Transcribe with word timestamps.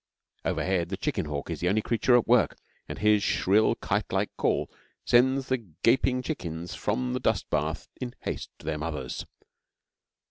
Overhead 0.43 0.89
the 0.89 0.97
chicken 0.97 1.27
hawk 1.27 1.51
is 1.51 1.59
the 1.59 1.69
only 1.69 1.83
creature 1.83 2.15
at 2.17 2.27
work, 2.27 2.57
and 2.89 2.97
his 2.97 3.21
shrill 3.21 3.75
kite 3.75 4.11
like 4.11 4.35
call 4.35 4.67
sends 5.05 5.47
the 5.47 5.57
gaping 5.83 6.23
chickens 6.23 6.73
from 6.73 7.13
the 7.13 7.19
dust 7.19 7.47
bath 7.51 7.87
in 7.97 8.15
haste 8.21 8.49
to 8.57 8.65
their 8.65 8.79
mothers. 8.79 9.27